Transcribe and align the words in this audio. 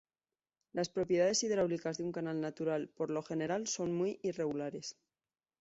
Las 0.73 0.89
propiedades 0.89 1.43
hidráulicas 1.43 1.99
de 1.99 2.03
un 2.05 2.11
canal 2.11 2.41
natural 2.41 2.89
por 2.89 3.11
lo 3.11 3.21
general 3.21 3.67
son 3.67 3.93
muy 3.93 4.19
irregulares. 4.23 4.97